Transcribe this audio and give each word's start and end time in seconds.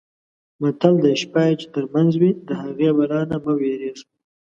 متل 0.61 0.95
دی: 1.03 1.13
شپه 1.21 1.41
یې 1.47 1.53
چې 1.59 1.67
ترمنځه 1.73 2.17
وي 2.21 2.31
د 2.47 2.49
هغې 2.61 2.89
بلا 2.97 3.21
نه 3.31 3.37
مه 3.43 3.53
وېرېږه. 3.59 4.05